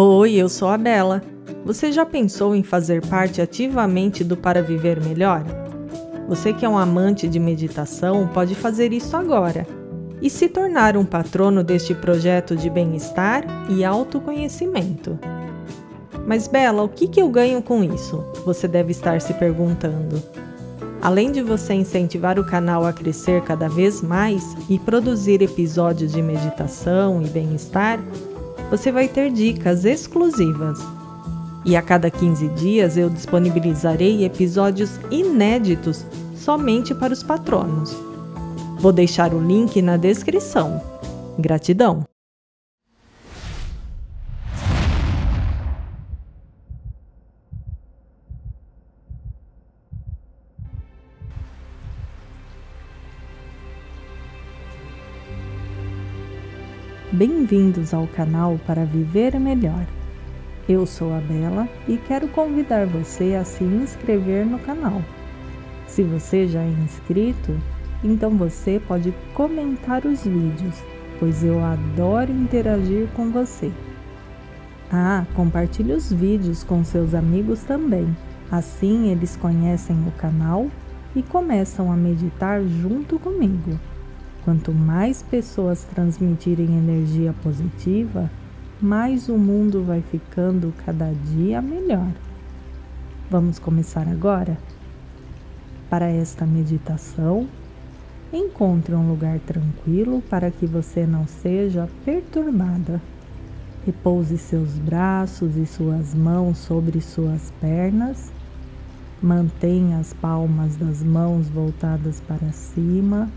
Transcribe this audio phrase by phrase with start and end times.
[0.00, 1.20] Oi, eu sou a Bela.
[1.64, 5.42] Você já pensou em fazer parte ativamente do Para Viver Melhor?
[6.28, 9.66] Você que é um amante de meditação pode fazer isso agora
[10.22, 15.18] e se tornar um patrono deste projeto de bem-estar e autoconhecimento.
[16.24, 18.24] Mas, Bela, o que, que eu ganho com isso?
[18.44, 20.22] Você deve estar se perguntando.
[21.02, 26.22] Além de você incentivar o canal a crescer cada vez mais e produzir episódios de
[26.22, 27.98] meditação e bem-estar,
[28.70, 30.78] você vai ter dicas exclusivas.
[31.64, 36.04] E a cada 15 dias eu disponibilizarei episódios inéditos
[36.36, 37.94] somente para os patronos.
[38.80, 40.80] Vou deixar o link na descrição.
[41.38, 42.04] Gratidão!
[57.10, 59.86] Bem-vindos ao canal para viver melhor.
[60.68, 65.00] Eu sou a Bela e quero convidar você a se inscrever no canal.
[65.86, 67.58] Se você já é inscrito,
[68.04, 70.82] então você pode comentar os vídeos,
[71.18, 73.72] pois eu adoro interagir com você.
[74.92, 78.14] Ah, compartilhe os vídeos com seus amigos também.
[78.50, 80.68] Assim eles conhecem o canal
[81.16, 83.80] e começam a meditar junto comigo.
[84.44, 88.30] Quanto mais pessoas transmitirem energia positiva,
[88.80, 92.08] mais o mundo vai ficando cada dia melhor.
[93.30, 94.56] Vamos começar agora?
[95.90, 97.48] Para esta meditação,
[98.32, 103.02] encontre um lugar tranquilo para que você não seja perturbada.
[103.84, 108.30] Repouse seus braços e suas mãos sobre suas pernas.
[109.20, 113.28] Mantenha as palmas das mãos voltadas para cima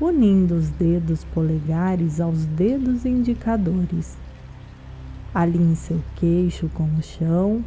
[0.00, 4.16] unindo os dedos polegares aos dedos indicadores.
[5.34, 7.64] Alinhe seu queixo com o chão,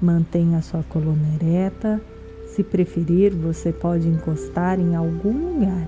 [0.00, 2.00] mantenha sua coluna ereta.
[2.48, 5.86] Se preferir, você pode encostar em algum lugar.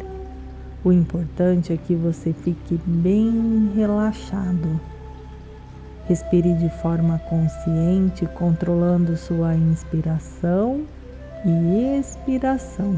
[0.84, 4.80] O importante é que você fique bem relaxado.
[6.06, 10.82] Respire de forma consciente, controlando sua inspiração
[11.44, 12.94] e expiração.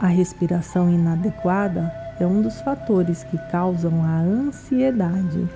[0.00, 5.48] A respiração inadequada é um dos fatores que causam a ansiedade.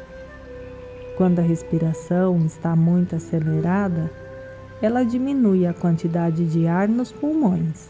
[1.17, 4.11] Quando a respiração está muito acelerada,
[4.81, 7.89] ela diminui a quantidade de ar nos pulmões.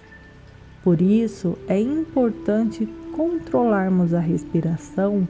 [0.85, 2.85] Por isso, é importante
[3.17, 5.27] controlarmos a respiração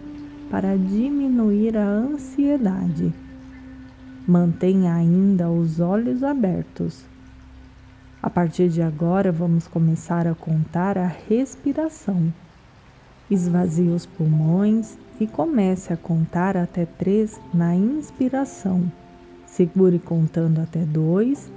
[0.50, 3.14] para diminuir a ansiedade.
[4.26, 7.11] Mantenha ainda os olhos abertos
[8.22, 12.32] a partir de agora, vamos começar a contar a respiração.
[13.28, 18.90] Esvazie os pulmões e comece a contar até três na inspiração.
[19.44, 21.50] Segure contando até dois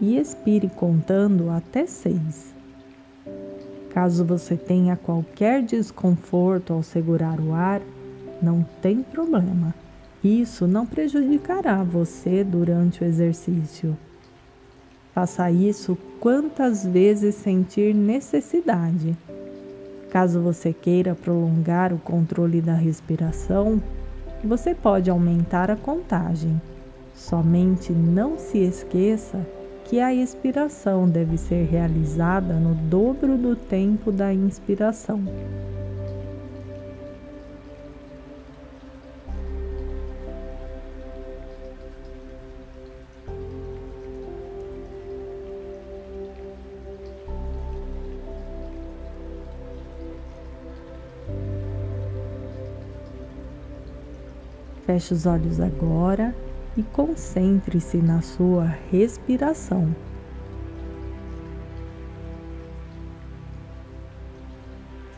[0.00, 2.54] e expire contando até seis.
[3.90, 7.82] Caso você tenha qualquer desconforto ao segurar o ar,
[8.40, 9.74] não tem problema.
[10.24, 13.96] Isso não prejudicará você durante o exercício.
[15.16, 19.16] Faça isso quantas vezes sentir necessidade.
[20.10, 23.82] Caso você queira prolongar o controle da respiração,
[24.44, 26.60] você pode aumentar a contagem.
[27.14, 29.40] Somente não se esqueça
[29.86, 35.24] que a expiração deve ser realizada no dobro do tempo da inspiração.
[54.86, 56.32] Feche os olhos agora
[56.76, 59.92] e concentre-se na sua respiração.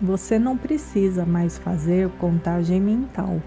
[0.01, 3.43] Você não precisa mais fazer contagem mental.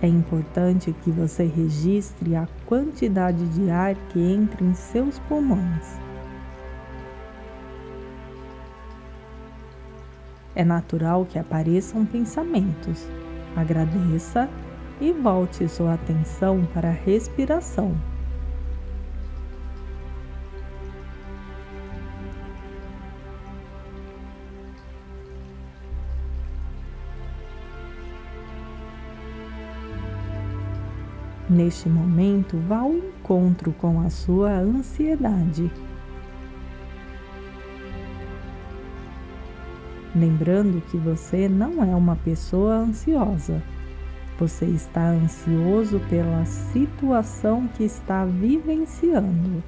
[0.00, 5.98] É importante que você registre a quantidade de ar que entra em seus pulmões.
[10.54, 13.06] É natural que apareçam pensamentos.
[13.56, 14.48] Agradeça
[15.00, 17.96] e volte sua atenção para a respiração.
[31.50, 35.68] Neste momento, vá ao encontro com a sua ansiedade.
[40.14, 43.60] Lembrando que você não é uma pessoa ansiosa.
[44.40, 49.62] Você está ansioso pela situação que está vivenciando.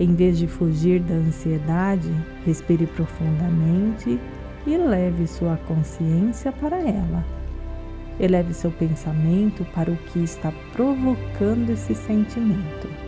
[0.00, 2.10] Em vez de fugir da ansiedade,
[2.44, 4.18] respire profundamente
[4.66, 7.24] e leve sua consciência para ela.
[8.18, 13.05] Eleve seu pensamento para o que está provocando esse sentimento.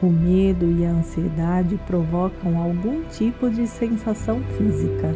[0.00, 5.12] O medo e a ansiedade provocam algum tipo de sensação física.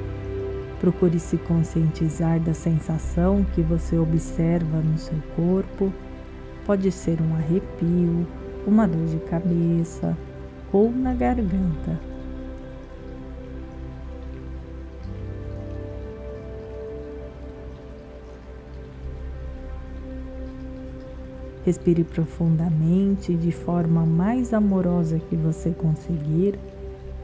[0.81, 5.93] Procure se conscientizar da sensação que você observa no seu corpo.
[6.67, 8.27] Pode ser um arrepio,
[8.67, 10.19] uma dor de cabeça
[10.73, 12.12] ou na garganta.
[21.65, 26.59] Respire profundamente de forma mais amorosa que você conseguir.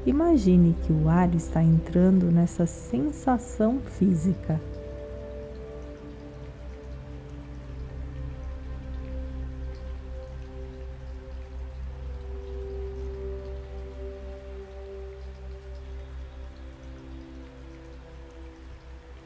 [0.07, 4.61] Imagine que o ar está entrando nessa sensação física.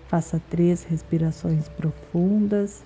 [0.09, 2.83] Faça três respirações profundas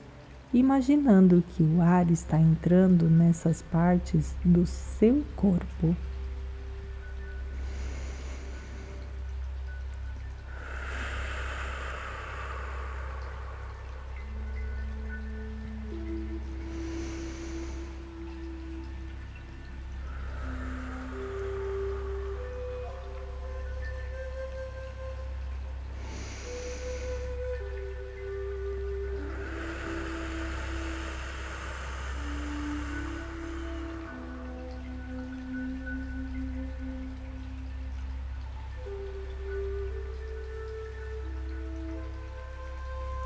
[0.52, 5.96] imaginando que o ar está entrando nessas partes do seu corpo.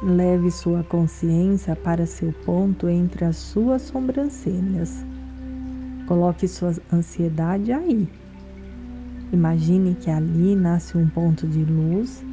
[0.03, 5.05] Leve sua consciência para seu ponto entre as suas sobrancelhas.
[6.09, 8.09] Coloque sua ansiedade aí.
[9.31, 12.25] Imagine que ali nasce um ponto de luz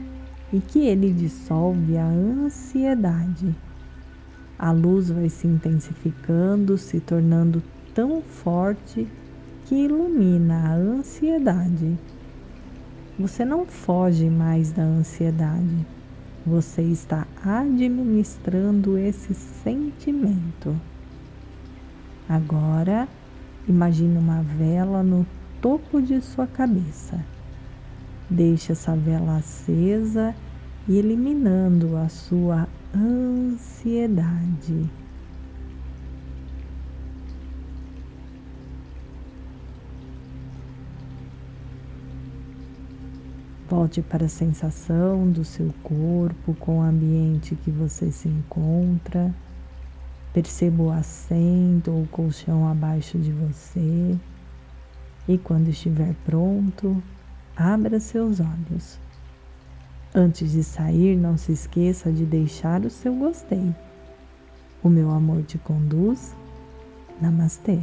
[0.54, 3.54] e que ele dissolve a ansiedade.
[4.58, 7.62] A luz vai se intensificando, se tornando
[7.94, 9.06] tão forte
[9.66, 12.00] que ilumina a ansiedade.
[13.20, 15.97] Você não foge mais da ansiedade
[16.48, 20.80] você está administrando esse sentimento.
[22.28, 23.06] Agora,
[23.68, 25.26] imagine uma vela no
[25.62, 27.20] topo de sua cabeça.
[28.30, 30.34] Deixe essa vela acesa
[30.88, 32.66] e eliminando a sua
[32.96, 34.90] ansiedade.
[43.70, 49.36] Volte para a sensação do seu corpo com o ambiente que você se encontra.
[50.34, 54.18] Perceba o assento ou o colchão abaixo de você.
[55.28, 57.04] E quando estiver pronto,
[57.58, 58.98] abra seus olhos.
[60.16, 63.76] Antes de sair, não se esqueça de deixar o seu gostei.
[64.82, 66.34] O meu amor te conduz.
[67.20, 67.82] Namastê.